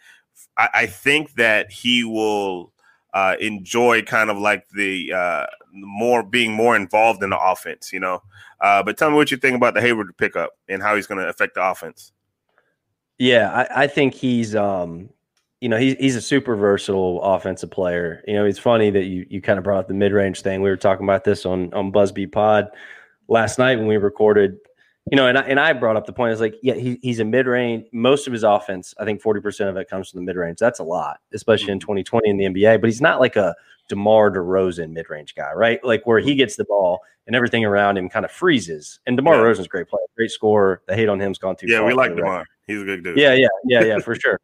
[0.57, 2.73] I, I think that he will
[3.15, 8.01] uh, enjoy kind of like the uh, more being more involved in the offense, you
[8.01, 8.23] know.
[8.61, 11.21] Uh, but tell me what you think about the Hayward pickup and how he's going
[11.21, 12.13] to affect the offense.
[13.19, 15.09] Yeah, I, I think he's, um,
[15.61, 18.23] you know, he's he's a super versatile offensive player.
[18.29, 20.63] You know, it's funny that you you kind of brought up the mid range thing.
[20.63, 22.69] We were talking about this on on Buzzbeat Pod
[23.27, 24.59] last night when we recorded
[25.11, 27.21] you know, and I, and I brought up the point is like, yeah, he, he's
[27.21, 27.87] a mid range.
[27.93, 30.59] Most of his offense, I think 40% of it comes from the mid range.
[30.59, 32.41] That's a lot, especially in 2020 mm-hmm.
[32.41, 32.81] in the NBA.
[32.81, 33.55] But he's not like a
[33.89, 35.83] DeMar DeRozan mid range guy, right?
[35.83, 39.01] Like where he gets the ball and everything around him kind of freezes.
[39.07, 39.43] And DeMar yeah.
[39.43, 40.83] DeRozan's a great player, great scorer.
[40.87, 41.91] The hate on him's gone too yeah, far.
[41.91, 42.39] Yeah, we like DeMar.
[42.39, 42.47] Right?
[42.67, 43.19] He's a good dude.
[43.19, 44.39] Yeah, yeah, yeah, yeah, for sure.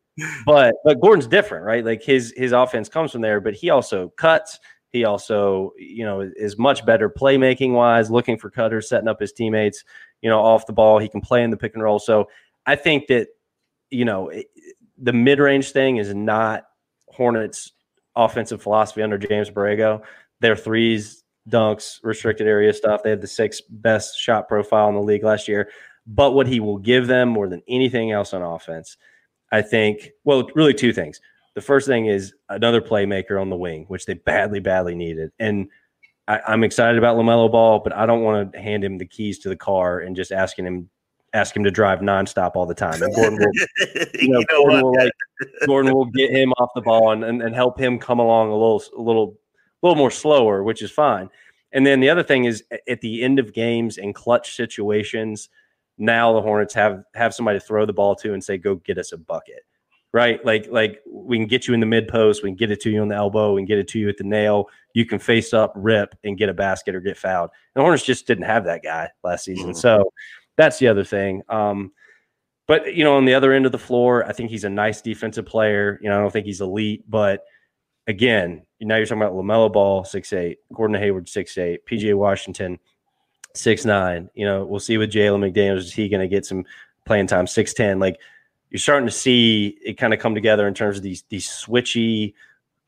[0.46, 1.85] But but Gordon's different, right?
[1.85, 4.59] Like his his offense comes from there, but he also cuts.
[4.90, 9.33] He also, you know, is much better playmaking wise, looking for cutters, setting up his
[9.33, 9.83] teammates
[10.24, 10.98] you know, off the ball.
[10.98, 11.98] He can play in the pick and roll.
[11.98, 12.28] So
[12.64, 13.28] I think that,
[13.90, 14.46] you know, it,
[14.96, 16.64] the mid range thing is not
[17.08, 17.72] Hornets'
[18.16, 20.02] offensive philosophy under James Borrego.
[20.40, 23.02] Their threes, dunks, restricted area stuff.
[23.02, 25.68] They had the sixth best shot profile in the league last year.
[26.06, 28.96] But what he will give them more than anything else on offense,
[29.52, 31.20] I think, well, really two things.
[31.54, 35.32] The first thing is another playmaker on the wing, which they badly, badly needed.
[35.38, 35.68] And
[36.26, 39.38] I, am excited about Lamelo Ball, but I don't want to hand him the keys
[39.40, 40.88] to the car and just asking him
[41.34, 43.02] ask him to drive nonstop all the time.
[43.02, 43.52] And Gordon will,
[44.14, 45.12] you know, you know Gordon, will like,
[45.66, 48.52] Gordon will get him off the ball and, and, and help him come along a
[48.52, 49.37] little a little
[49.82, 51.28] a little more slower, which is fine.
[51.72, 55.48] And then the other thing is at the end of games and clutch situations,
[55.98, 58.96] now the Hornets have have somebody to throw the ball to and say, "Go get
[58.96, 59.64] us a bucket."
[60.14, 60.42] Right?
[60.46, 62.90] Like like we can get you in the mid post, we can get it to
[62.90, 64.68] you on the elbow, we can get it to you at the nail.
[64.94, 67.50] You can face up, rip, and get a basket or get fouled.
[67.50, 69.79] And the Hornets just didn't have that guy last season, mm-hmm.
[69.79, 70.12] so
[70.57, 71.42] that's the other thing.
[71.48, 71.90] Um,
[72.68, 75.03] but you know, on the other end of the floor, I think he's a nice
[75.03, 75.98] defensive player.
[76.00, 77.42] You know, I don't think he's elite, but
[78.07, 82.79] again, now you're talking about Lamelo Ball, six eight, Gordon Hayward, six eight, PJ Washington,
[83.57, 84.31] six nine.
[84.35, 85.79] You know, we'll see with Jalen McDaniels.
[85.79, 86.64] Is he going to get some
[87.05, 87.48] playing time?
[87.48, 88.20] Six ten, like
[88.74, 92.34] you're starting to see it kind of come together in terms of these these switchy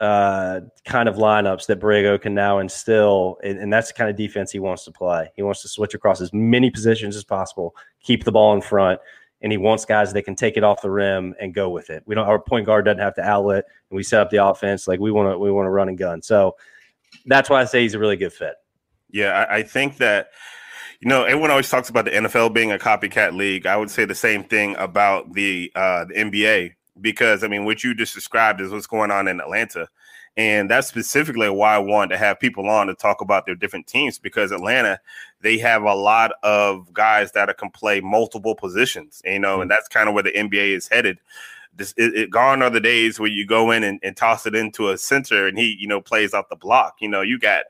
[0.00, 4.16] uh, kind of lineups that Borrego can now instill, and, and, that's the kind of
[4.16, 5.30] defense he wants to play.
[5.36, 9.00] He wants to switch across as many positions as possible, keep the ball in front,
[9.42, 12.02] and he wants guys that can take it off the rim and go with it.
[12.04, 12.26] We don't.
[12.26, 15.12] Our point guard doesn't have to outlet, and we set up the offense like we
[15.12, 15.38] want to.
[15.38, 16.20] We want to run and gun.
[16.20, 16.56] So
[17.26, 18.56] that's why I say he's a really good fit.
[19.12, 20.30] Yeah, I, I think that
[21.00, 23.66] you know, everyone always talks about the NFL being a copycat league.
[23.66, 27.84] I would say the same thing about the uh, the NBA because I mean, what
[27.84, 29.88] you just described is what's going on in Atlanta,
[30.36, 33.86] and that's specifically why I wanted to have people on to talk about their different
[33.86, 35.00] teams because Atlanta
[35.42, 39.62] they have a lot of guys that can play multiple positions, you know, mm-hmm.
[39.62, 41.18] and that's kind of where the NBA is headed.
[41.74, 44.54] This, it, it, gone are the days where you go in and, and toss it
[44.54, 46.96] into a center and he, you know, plays off the block.
[47.00, 47.64] You know, you got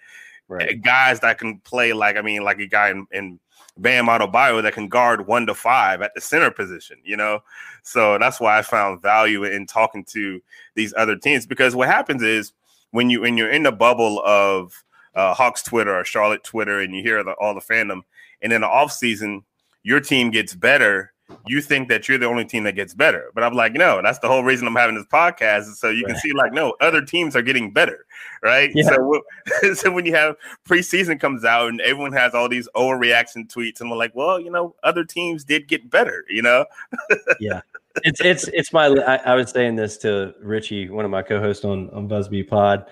[0.48, 0.80] right.
[0.82, 3.40] guys that can play like I mean, like a guy in, in
[3.78, 7.40] Bam Adebayo that can guard one to five at the center position, you know.
[7.82, 10.40] So that's why I found value in talking to
[10.74, 12.52] these other teams because what happens is
[12.90, 14.82] when you when you're in the bubble of
[15.14, 18.02] uh, Hawks Twitter or Charlotte Twitter and you hear the, all the fandom,
[18.42, 19.44] and in the off season
[19.82, 21.12] your team gets better
[21.46, 23.30] you think that you're the only team that gets better.
[23.34, 25.60] But I'm like, no, that's the whole reason I'm having this podcast.
[25.60, 28.06] Is so you can see, like, no, other teams are getting better,
[28.42, 28.70] right?
[28.74, 28.88] Yeah.
[28.88, 29.22] So,
[29.74, 30.36] so when you have
[30.68, 34.50] preseason comes out and everyone has all these overreaction tweets, and we're like, well, you
[34.50, 36.64] know, other teams did get better, you know?
[37.40, 37.60] yeah.
[38.04, 41.64] It's it's it's my I, I, was saying this to Richie, one of my co-hosts
[41.64, 42.84] on on Buzzbeat Pod,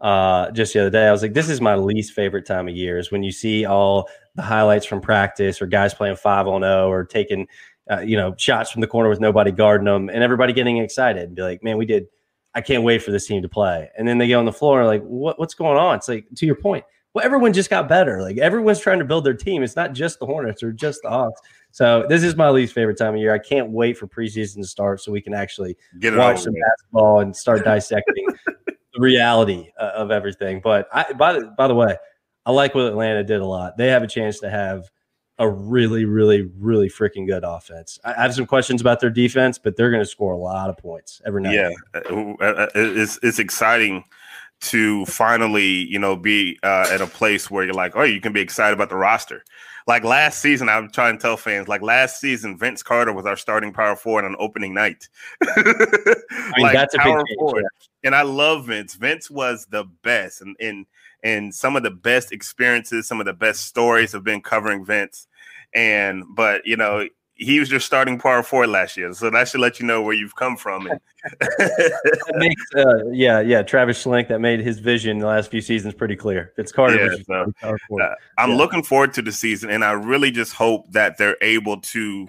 [0.00, 1.08] uh, just the other day.
[1.08, 3.64] I was like, this is my least favorite time of year is when you see
[3.64, 7.46] all the highlights from practice or guys playing five on zero or taking
[7.92, 11.24] uh, you know, shots from the corner with nobody guarding them, and everybody getting excited
[11.24, 12.06] and be like, "Man, we did!
[12.54, 14.80] I can't wait for this team to play." And then they get on the floor
[14.80, 15.38] and like, "What?
[15.38, 16.84] What's going on?" It's like to your point.
[17.14, 18.22] Well, everyone just got better.
[18.22, 19.62] Like everyone's trying to build their team.
[19.62, 21.40] It's not just the Hornets or just the Hawks.
[21.70, 23.34] So this is my least favorite time of year.
[23.34, 27.20] I can't wait for preseason to start so we can actually Get watch some basketball
[27.20, 30.60] and start dissecting the reality uh, of everything.
[30.62, 31.96] But I, by the by the way,
[32.46, 33.76] I like what Atlanta did a lot.
[33.76, 34.90] They have a chance to have
[35.38, 37.98] a really, really, really freaking good offense.
[38.04, 40.76] I have some questions about their defense, but they're going to score a lot of
[40.76, 41.54] points every night.
[41.54, 44.04] Yeah, uh, uh, uh, it's it's exciting
[44.62, 48.32] to finally, you know, be uh, at a place where you're like, oh, you can
[48.32, 49.42] be excited about the roster.
[49.88, 53.36] Like last season, I'm trying to tell fans, like last season, Vince Carter was our
[53.36, 55.08] starting power forward on opening night.
[55.42, 57.64] I mean, like that's a big forward.
[57.64, 58.08] Yeah.
[58.08, 58.94] And I love Vince.
[58.94, 60.86] Vince was the best, and and
[61.22, 65.26] and some of the best experiences, some of the best stories have been covering Vince.
[65.74, 69.60] And but you know, he was just starting power four last year, so that should
[69.60, 70.86] let you know where you've come from.
[70.86, 71.00] And
[72.34, 76.16] makes, uh, yeah, yeah, Travis Schlenk that made his vision the last few seasons pretty
[76.16, 76.52] clear.
[76.56, 77.04] It's Carter.
[77.04, 77.52] Yeah, so,
[78.00, 78.56] uh, I'm yeah.
[78.56, 82.28] looking forward to the season, and I really just hope that they're able to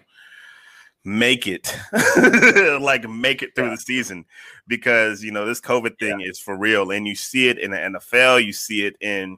[1.04, 1.76] make it,
[2.82, 3.72] like make it through yeah.
[3.72, 4.26] the season,
[4.68, 7.78] because you know this COVID thing is for real, and you see it in the
[7.78, 9.38] NFL, you see it in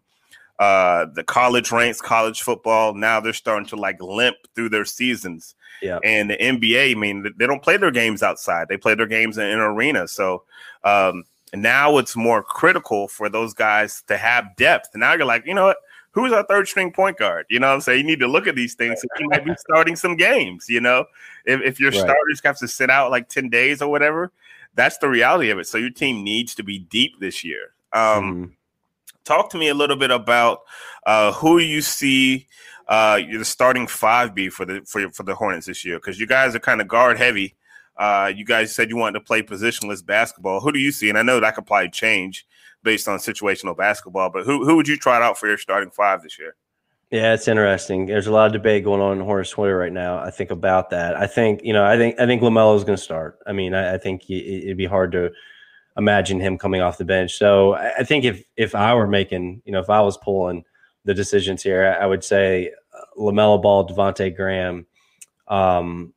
[0.59, 2.93] uh the college ranks college football.
[2.93, 5.55] Now they're starting to like limp through their seasons.
[5.81, 5.99] Yeah.
[6.03, 8.69] And the nba i mean they don't play their games outside.
[8.69, 10.07] They play their games in an arena.
[10.07, 10.43] So
[10.83, 14.89] um now it's more critical for those guys to have depth.
[14.93, 15.77] And now you're like you know what
[16.15, 18.55] who's our third string point guard you know i'm saying you need to look at
[18.55, 21.05] these things you might be starting some games you know
[21.45, 21.99] if, if your right.
[21.99, 24.31] starters have to sit out like 10 days or whatever
[24.73, 28.47] that's the reality of it so your team needs to be deep this year um
[28.47, 28.51] mm
[29.25, 30.61] talk to me a little bit about
[31.05, 32.47] uh, who you see
[32.87, 36.27] uh, the starting five be for the for for the Hornets this year because you
[36.27, 37.55] guys are kind of guard heavy.
[37.97, 40.59] Uh, you guys said you wanted to play positionless basketball.
[40.59, 41.09] Who do you see?
[41.09, 42.45] And I know that could probably change
[42.85, 46.21] based on situational basketball, but who who would you try out for your starting five
[46.21, 46.55] this year?
[47.11, 48.05] Yeah, it's interesting.
[48.05, 50.17] There's a lot of debate going on in Hornets Twitter right now.
[50.17, 51.15] I think about that.
[51.15, 51.85] I think you know.
[51.85, 53.39] I think I think Lamelo is going to start.
[53.45, 55.31] I mean, I, I think it'd be hard to
[55.97, 57.37] imagine him coming off the bench.
[57.37, 60.63] So I think if if I were making, you know, if I was pulling
[61.03, 64.87] the decisions here, I would say uh, Lamelo Ball, Devonte Graham,
[65.47, 66.13] um,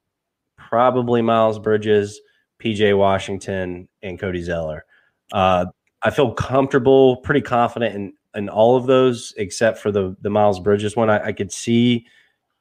[0.57, 2.20] probably Miles Bridges,
[2.61, 4.85] PJ Washington, and Cody Zeller.
[5.33, 5.66] Uh,
[6.02, 10.61] I feel comfortable, pretty confident in in all of those, except for the the Miles
[10.61, 11.11] Bridges one.
[11.11, 12.06] I, I could see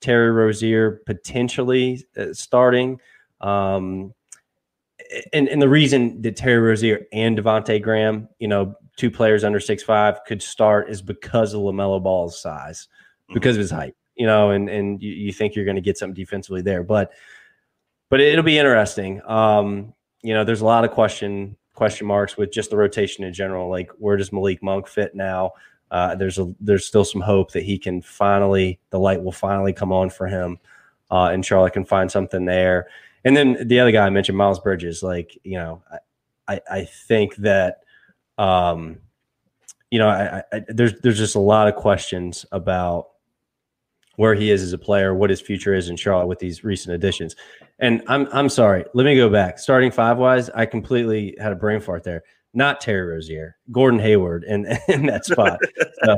[0.02, 3.00] Terry Rozier potentially uh, starting.
[3.42, 4.14] Um,
[5.32, 9.60] and, and the reason that Terry Rozier and Devonte Graham, you know, two players under
[9.60, 12.88] six five could start is because of Lamelo Ball's size,
[13.24, 13.36] mm-hmm.
[13.36, 15.98] because of his height, you know, and and you, you think you're going to get
[15.98, 17.12] something defensively there, but
[18.10, 19.22] but it'll be interesting.
[19.26, 23.32] Um, you know, there's a lot of question question marks with just the rotation in
[23.32, 23.70] general.
[23.70, 25.52] Like, where does Malik Monk fit now?
[25.92, 29.72] Uh, there's a there's still some hope that he can finally the light will finally
[29.72, 30.58] come on for him,
[31.12, 32.88] uh, and Charlotte can find something there.
[33.24, 35.82] And then the other guy I mentioned, Miles Bridges, like, you know,
[36.48, 37.84] I, I think that,
[38.38, 39.00] um,
[39.92, 43.10] you know, I, I, there's, there's just a lot of questions about
[44.18, 46.94] where he is as a player, what his future is in Charlotte with these recent
[46.94, 47.36] additions.
[47.80, 49.60] And I'm, I'm sorry, let me go back.
[49.60, 52.24] Starting five wise, I completely had a brain fart there.
[52.54, 55.60] Not Terry Rozier, Gordon Hayward in, in that spot.
[56.04, 56.18] So,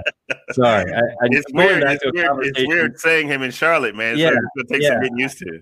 [0.54, 0.94] sorry.
[0.94, 4.18] I, I it's, weird, it's, weird, it's weird saying him in Charlotte, man.
[4.18, 4.92] Yeah, so it takes yeah.
[4.92, 5.62] some getting used to.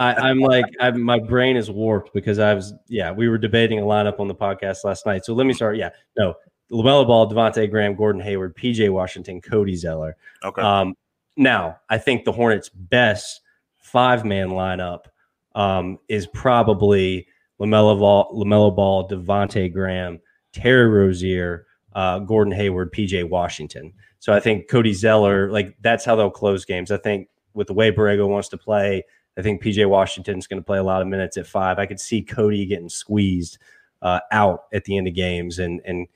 [0.00, 3.78] I, am like, I'm, my brain is warped because I was, yeah, we were debating
[3.78, 5.24] a lineup on the podcast last night.
[5.24, 5.76] So let me start.
[5.76, 6.34] Yeah, no,
[6.72, 10.16] Lamelo Ball, Devonte Graham, Gordon Hayward, PJ Washington, Cody Zeller.
[10.44, 10.62] Okay.
[10.62, 10.96] Um,
[11.36, 13.40] now I think the Hornets' best
[13.78, 15.04] five man lineup
[15.54, 17.26] um, is probably
[17.60, 20.20] Lamelo Ball, Lamelo Ball, Devonte Graham,
[20.52, 23.92] Terry Rozier, uh, Gordon Hayward, PJ Washington.
[24.18, 26.90] So I think Cody Zeller, like that's how they'll close games.
[26.90, 29.02] I think with the way Borrego wants to play,
[29.36, 31.78] I think PJ Washington's going to play a lot of minutes at five.
[31.78, 33.58] I could see Cody getting squeezed
[34.02, 36.06] uh, out at the end of games and and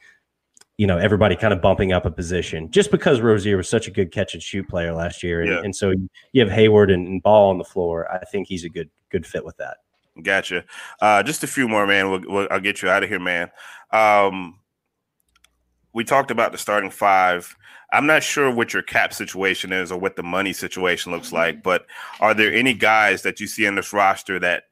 [0.77, 3.91] you know everybody kind of bumping up a position just because Rozier was such a
[3.91, 5.61] good catch and shoot player last year, and, yeah.
[5.61, 5.93] and so
[6.33, 8.11] you have Hayward and, and, Ball on the floor.
[8.11, 9.79] I think he's a good good fit with that.
[10.23, 10.65] Gotcha.
[11.01, 12.11] Uh, just a few more, man.
[12.11, 13.51] We'll, we'll, I'll get you out of here, man.
[13.91, 14.61] Um,
[15.93, 17.57] we talked about the starting five.
[17.93, 21.63] I'm not sure what your cap situation is or what the money situation looks like,
[21.63, 21.87] but
[22.21, 24.65] are there any guys that you see in this roster that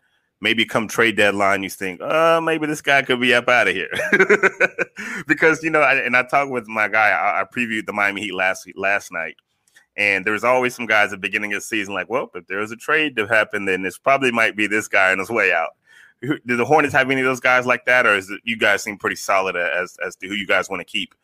[0.42, 3.74] maybe come trade deadline you think, oh, maybe this guy could be up out of
[3.74, 3.88] here?
[5.26, 7.10] because you know, I, and I talked with my guy.
[7.10, 9.36] I, I, previewed the Miami Heat last last night,
[9.96, 12.72] and there's always some guys at the beginning of the season like, well, if there's
[12.72, 15.70] a trade to happen, then this probably might be this guy on his way out.
[16.20, 18.82] Do the Hornets have any of those guys like that, or is it, you guys
[18.82, 21.14] seem pretty solid as as to who you guys want to keep?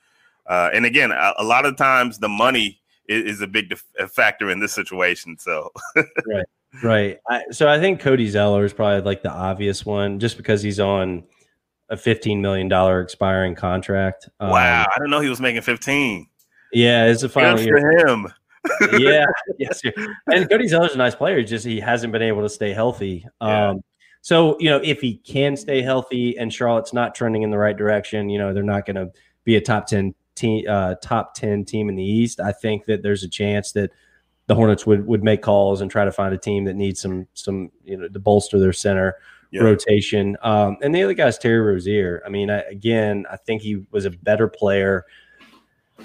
[0.46, 3.84] Uh, and again, a, a, lot of times the money is, is a big def-
[4.10, 5.36] factor in this situation.
[5.38, 5.70] So,
[6.26, 6.46] right,
[6.82, 7.18] right.
[7.28, 10.80] I, so I think Cody Zeller is probably like the obvious one, just because he's
[10.80, 11.24] on
[11.88, 14.28] a fifteen million dollar expiring contract.
[14.40, 16.26] Um, wow, I didn't know he was making fifteen.
[16.72, 18.28] Yeah, it's a final Good year for him.
[18.98, 19.24] yeah,
[19.58, 19.82] yes.
[20.26, 21.42] And Cody Zeller's a nice player.
[21.42, 23.26] Just he hasn't been able to stay healthy.
[23.40, 23.70] Yeah.
[23.70, 23.80] Um,
[24.20, 27.76] so you know, if he can stay healthy and Charlotte's not trending in the right
[27.76, 29.10] direction, you know, they're not going to
[29.44, 32.40] be a top ten team, uh, top ten team in the East.
[32.40, 33.90] I think that there's a chance that
[34.48, 37.28] the Hornets would would make calls and try to find a team that needs some
[37.34, 39.16] some you know to bolster their center
[39.50, 39.62] yeah.
[39.62, 40.36] rotation.
[40.42, 42.22] Um, and the other guy's Terry Rozier.
[42.26, 45.04] I mean, I, again, I think he was a better player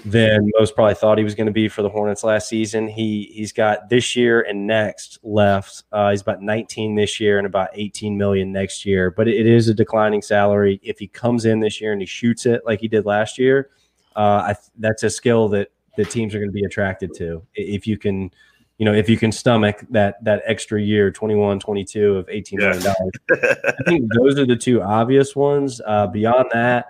[0.04, 2.86] than most probably thought he was going to be for the Hornets last season.
[2.86, 5.84] He he's got this year and next left.
[5.90, 9.10] Uh, he's about 19 this year and about 18 million next year.
[9.10, 10.80] But it is a declining salary.
[10.82, 13.70] If he comes in this year and he shoots it like he did last year,
[14.16, 17.42] uh, I, that's a skill that the teams are going to be attracted to.
[17.54, 18.30] If you can
[18.78, 22.82] you know, if you can stomach that that extra year, 21, 22 of eighteen million
[22.82, 23.12] dollars.
[23.32, 25.80] I think those are the two obvious ones.
[25.86, 26.86] Uh, beyond that,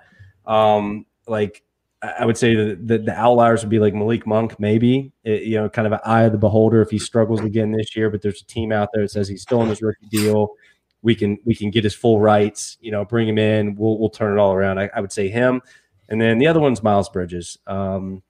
[0.47, 1.63] um, like
[2.03, 5.57] I would say that the, the outliers would be like Malik Monk, maybe it, you
[5.57, 8.09] know, kind of an eye of the beholder if he struggles again this year.
[8.11, 10.55] But there's a team out there that says he's still on his rookie deal.
[11.03, 12.79] We can we can get his full rights.
[12.81, 13.75] You know, bring him in.
[13.75, 14.79] We'll we'll turn it all around.
[14.79, 15.61] I, I would say him,
[16.09, 17.59] and then the other one's Miles Bridges.
[17.67, 18.23] Um,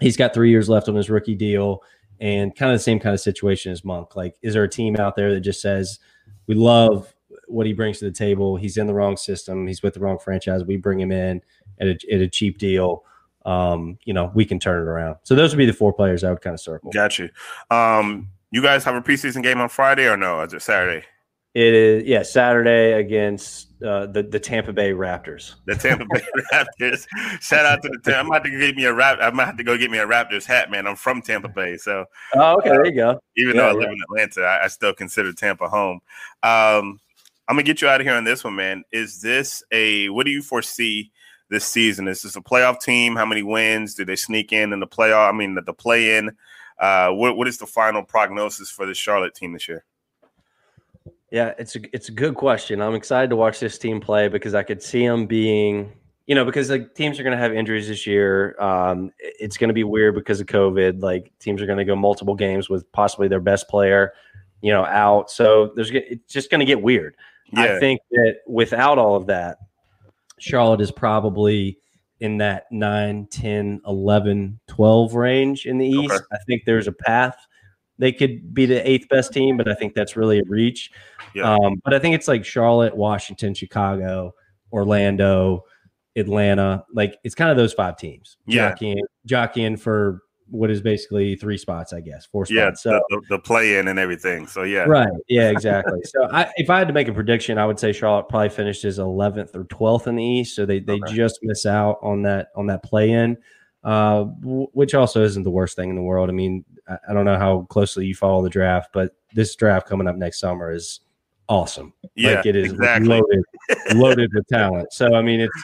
[0.00, 1.82] he's got three years left on his rookie deal
[2.20, 4.16] and kind of the same kind of situation as Monk.
[4.16, 5.98] Like, is there a team out there that just says,
[6.46, 7.14] we love
[7.46, 8.56] what he brings to the table?
[8.56, 9.66] He's in the wrong system.
[9.66, 10.64] He's with the wrong franchise.
[10.64, 11.42] We bring him in
[11.80, 13.04] at a, at a cheap deal.
[13.46, 15.16] Um, you know, we can turn it around.
[15.22, 16.90] So those would be the four players I would kind of circle.
[16.90, 17.30] Got you.
[17.70, 20.42] Um, you guys have a preseason game on Friday or no?
[20.42, 21.06] Is it Saturday?
[21.54, 25.54] It is yeah Saturday against uh, the the Tampa Bay Raptors.
[25.64, 26.20] The Tampa Bay
[26.52, 27.06] Raptors.
[27.40, 28.16] Shout out to the.
[28.16, 29.18] I'm about to get me a rap.
[29.20, 30.86] I'm about to go get me a Raptors hat, man.
[30.86, 32.04] I'm from Tampa Bay, so.
[32.34, 32.70] Oh, okay.
[32.70, 33.18] there you go.
[33.36, 36.00] Even yeah, though I live in Atlanta, I, I, still consider Tampa home.
[36.42, 37.00] Um,
[37.48, 38.84] I'm gonna get you out of here on this one, man.
[38.92, 40.10] Is this a?
[40.10, 41.10] What do you foresee
[41.48, 42.08] this season?
[42.08, 43.16] Is this a playoff team?
[43.16, 43.94] How many wins?
[43.94, 45.30] Do they sneak in in the playoff?
[45.30, 46.36] I mean, the, the play in.
[46.78, 49.84] Uh, what what is the final prognosis for the Charlotte team this year?
[51.30, 52.80] Yeah, it's a it's a good question.
[52.80, 55.92] I'm excited to watch this team play because I could see them being,
[56.26, 58.58] you know, because like teams are going to have injuries this year.
[58.58, 61.02] Um, it's going to be weird because of COVID.
[61.02, 64.14] Like teams are going to go multiple games with possibly their best player,
[64.62, 65.30] you know, out.
[65.30, 67.14] So there's it's just going to get weird.
[67.52, 67.76] Yeah.
[67.76, 69.58] I think that without all of that,
[70.38, 71.78] Charlotte is probably
[72.20, 76.12] in that 9, 10, 11, 12 range in the East.
[76.12, 76.24] Okay.
[76.32, 77.47] I think there's a path
[77.98, 80.90] they could be the eighth best team, but I think that's really a reach.
[81.34, 81.54] Yeah.
[81.54, 84.34] Um, but I think it's like Charlotte, Washington, Chicago,
[84.72, 85.64] Orlando,
[86.16, 86.84] Atlanta.
[86.92, 88.36] Like it's kind of those five teams.
[88.46, 88.70] Yeah.
[88.70, 92.54] Jockeying, jockeying for what is basically three spots, I guess, four spots.
[92.56, 94.46] Yeah, so the, the play in and everything.
[94.46, 95.08] So yeah, right.
[95.28, 96.00] Yeah, exactly.
[96.04, 98.84] so I, if I had to make a prediction, I would say Charlotte probably finished
[98.84, 100.56] as 11th or 12th in the East.
[100.56, 101.14] So they they okay.
[101.14, 103.36] just miss out on that on that play in,
[103.84, 106.28] uh, which also isn't the worst thing in the world.
[106.28, 110.06] I mean, I don't know how closely you follow the draft, but this draft coming
[110.06, 111.00] up next summer is
[111.48, 111.92] awesome.
[112.14, 113.08] Yeah, like it is exactly.
[113.08, 113.44] loaded,
[113.94, 114.92] loaded with talent.
[114.92, 115.62] So I mean, it's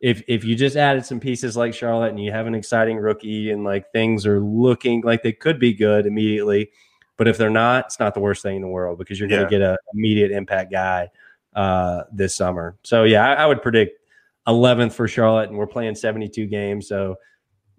[0.00, 3.50] if if you just added some pieces like Charlotte and you have an exciting rookie
[3.50, 6.70] and like things are looking like they could be good immediately,
[7.16, 9.44] but if they're not, it's not the worst thing in the world because you're going
[9.44, 11.10] to get an immediate impact guy
[11.54, 12.76] uh, this summer.
[12.82, 14.00] So yeah, I, I would predict
[14.48, 17.16] 11th for Charlotte, and we're playing 72 games, so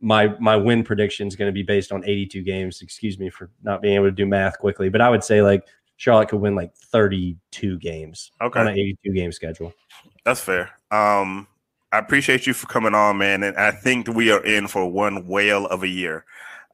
[0.03, 2.81] my my win prediction is going to be based on 82 games.
[2.81, 5.65] Excuse me for not being able to do math quickly, but I would say like
[5.95, 8.59] Charlotte could win like 32 games okay.
[8.59, 9.73] on an 82 game schedule.
[10.25, 10.71] That's fair.
[10.91, 11.47] Um,
[11.93, 15.25] I appreciate you for coming on, man, and I think we are in for one
[15.25, 16.25] whale of a year.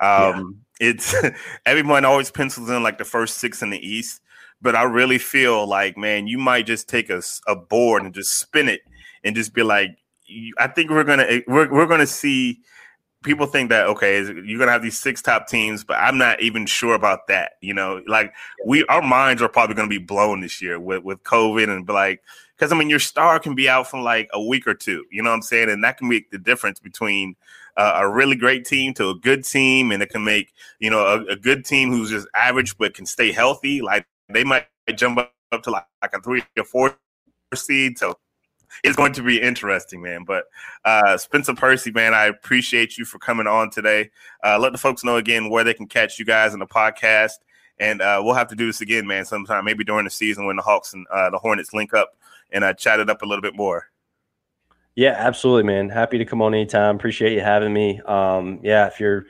[0.02, 0.90] Um, yeah.
[0.90, 1.16] It's
[1.68, 4.22] everyone always pencils in like the first six in the East,
[4.60, 8.40] but I really feel like, man, you might just take a, a board and just
[8.40, 8.82] spin it
[9.24, 9.92] and just be like,
[10.58, 12.62] I think we're gonna we're we're gonna see
[13.24, 16.66] people think that okay, you're gonna have these six top teams, but I'm not even
[16.66, 17.54] sure about that.
[17.62, 18.34] You know, like
[18.66, 22.22] we our minds are probably gonna be blown this year with with COVID and like
[22.58, 25.06] because I mean your star can be out for like a week or two.
[25.12, 27.36] You know what I'm saying, and that can make the difference between.
[27.78, 31.00] Uh, a really great team to a good team, and it can make you know
[31.00, 33.80] a, a, good team who's just average but can stay healthy.
[33.80, 35.18] Like they might jump
[35.52, 36.98] up to like, like a three or four
[37.56, 37.98] seed.
[37.98, 38.18] So
[38.84, 40.24] it's going to be interesting, man.
[40.24, 40.46] But
[40.86, 44.10] uh, Spencer Percy, man, I appreciate you for coming on today.
[44.44, 47.40] Uh, let the folks know again where they can catch you guys in the podcast,
[47.80, 50.56] and uh, we'll have to do this again, man, sometime maybe during the season when
[50.56, 52.16] the Hawks and uh, the Hornets link up
[52.52, 53.88] and uh, chat it up a little bit more.
[54.96, 55.90] Yeah, absolutely, man.
[55.90, 56.96] Happy to come on anytime.
[56.96, 58.02] Appreciate you having me.
[58.06, 59.28] Um, yeah, if you're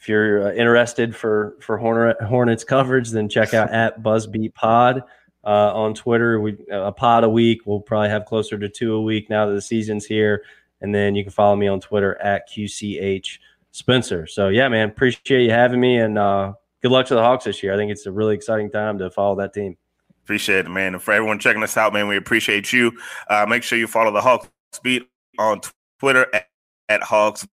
[0.00, 5.02] if you're uh, interested for for Hornet, Hornets coverage, then check out at Buzzbeat Pod
[5.44, 6.40] uh, on Twitter.
[6.40, 7.62] We a pod a week.
[7.66, 10.44] We'll probably have closer to two a week now that the season's here.
[10.80, 13.38] And then you can follow me on Twitter at QCH
[13.70, 14.26] Spencer.
[14.26, 17.62] So yeah, man, appreciate you having me, and uh, good luck to the Hawks this
[17.62, 17.74] year.
[17.74, 19.76] I think it's a really exciting time to follow that team.
[20.22, 20.94] Appreciate it, man.
[20.94, 22.92] And for everyone checking us out, man, we appreciate you.
[23.28, 24.48] Uh, make sure you follow the Hawks
[24.82, 25.60] Beat on
[25.98, 26.48] Twitter at,
[26.88, 27.46] at Hawks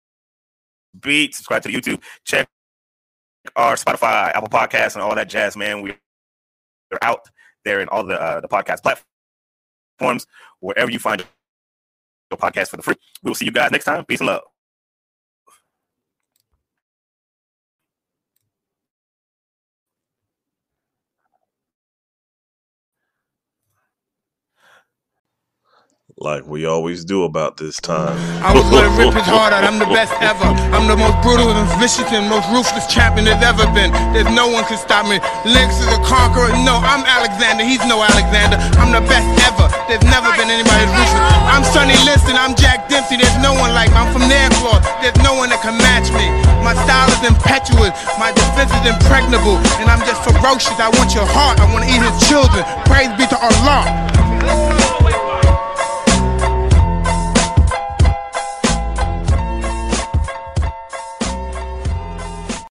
[0.99, 1.35] Beat.
[1.35, 2.01] Subscribe to YouTube.
[2.23, 2.47] Check
[3.55, 5.81] our Spotify, Apple Podcasts, and all that jazz, man.
[5.81, 5.97] We're
[7.01, 7.29] out
[7.65, 8.81] there in all the uh, the podcast
[9.99, 10.27] platforms,
[10.59, 11.23] wherever you find
[12.31, 12.95] your podcast for the free.
[13.23, 14.05] We'll see you guys next time.
[14.05, 14.50] Peace and love.
[26.17, 28.17] Like we always do about this time.
[28.43, 29.63] I was gonna rip his heart out.
[29.63, 30.49] I'm the best ever.
[30.75, 33.93] I'm the most brutal and vicious and most ruthless champion there's ever been.
[34.11, 35.23] There's no one can stop me.
[35.47, 36.51] Lennox is a conqueror.
[36.67, 37.63] No, I'm Alexander.
[37.63, 38.59] He's no Alexander.
[38.81, 39.71] I'm the best ever.
[39.87, 41.31] There's never been anybody ruthless.
[41.47, 42.35] I'm Sonny Liston.
[42.35, 43.15] I'm Jack Dempsey.
[43.15, 44.01] There's no one like me.
[44.01, 44.83] I'm from Nairclaw.
[44.99, 46.27] There's no one that can match me.
[46.65, 47.95] My style is impetuous.
[48.19, 49.55] My defense is impregnable.
[49.79, 50.75] And I'm just ferocious.
[50.75, 51.61] I want your heart.
[51.61, 52.65] I want to eat his children.
[52.89, 54.10] Praise be to Allah.